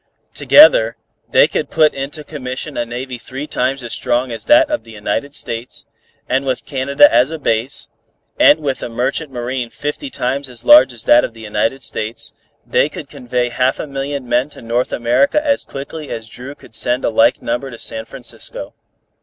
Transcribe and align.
Together, 0.33 0.97
they 1.29 1.47
could 1.47 1.69
put 1.69 1.93
into 1.93 2.23
commission 2.23 2.75
a 2.75 2.87
navy 2.87 3.19
three 3.19 3.45
times 3.45 3.83
as 3.83 3.93
strong 3.93 4.31
as 4.31 4.45
that 4.45 4.67
of 4.67 4.83
the 4.83 4.89
United 4.89 5.35
States, 5.35 5.85
and 6.27 6.43
with 6.43 6.65
Canada 6.65 7.07
as 7.13 7.29
a 7.29 7.37
base, 7.37 7.87
and 8.39 8.57
with 8.61 8.81
a 8.81 8.89
merchant 8.89 9.31
marine 9.31 9.69
fifty 9.69 10.09
times 10.09 10.49
as 10.49 10.65
large 10.65 10.91
as 10.91 11.03
that 11.03 11.23
of 11.23 11.35
the 11.35 11.41
United 11.41 11.83
States, 11.83 12.33
they 12.65 12.89
could 12.89 13.09
convey 13.09 13.49
half 13.49 13.77
a 13.77 13.85
million 13.85 14.27
men 14.27 14.49
to 14.49 14.59
North 14.63 14.91
America 14.91 15.39
as 15.45 15.63
quickly 15.63 16.09
as 16.09 16.27
Dru 16.27 16.55
could 16.55 16.73
send 16.73 17.05
a 17.05 17.11
like 17.11 17.43
number 17.43 17.69
to 17.69 17.77
San 17.77 18.05
Francisco. 18.05 18.73